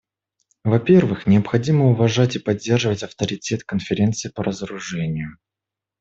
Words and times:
Во-первых, 0.63 1.27
необходимо 1.27 1.85
уважать 1.85 2.35
и 2.35 2.39
поддерживать 2.39 3.03
авторитет 3.03 3.63
Конференции 3.63 4.29
по 4.29 4.43
разоружению. 4.43 5.37